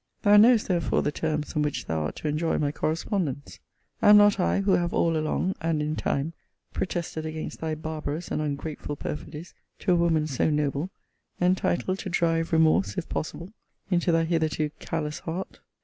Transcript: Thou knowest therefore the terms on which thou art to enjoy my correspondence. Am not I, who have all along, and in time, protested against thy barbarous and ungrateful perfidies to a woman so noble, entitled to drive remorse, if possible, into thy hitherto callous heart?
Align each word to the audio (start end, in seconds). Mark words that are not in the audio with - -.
Thou 0.23 0.35
knowest 0.35 0.67
therefore 0.67 1.03
the 1.03 1.11
terms 1.11 1.53
on 1.55 1.61
which 1.61 1.85
thou 1.85 2.05
art 2.05 2.15
to 2.15 2.27
enjoy 2.27 2.57
my 2.57 2.71
correspondence. 2.71 3.59
Am 4.01 4.17
not 4.17 4.39
I, 4.39 4.61
who 4.61 4.71
have 4.71 4.95
all 4.95 5.15
along, 5.15 5.53
and 5.61 5.79
in 5.79 5.95
time, 5.95 6.33
protested 6.73 7.23
against 7.23 7.61
thy 7.61 7.75
barbarous 7.75 8.29
and 8.31 8.41
ungrateful 8.41 8.95
perfidies 8.95 9.53
to 9.77 9.91
a 9.91 9.95
woman 9.95 10.25
so 10.25 10.49
noble, 10.49 10.89
entitled 11.39 11.99
to 11.99 12.09
drive 12.09 12.51
remorse, 12.51 12.97
if 12.97 13.07
possible, 13.09 13.51
into 13.91 14.11
thy 14.11 14.23
hitherto 14.23 14.71
callous 14.79 15.19
heart? 15.19 15.59